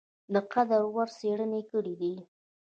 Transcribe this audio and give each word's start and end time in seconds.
د 0.33 0.35
قدر 0.53 0.81
وړ 0.93 1.07
څېړني 1.17 1.61
کړي 1.71 1.93
دي۔ 2.01 2.13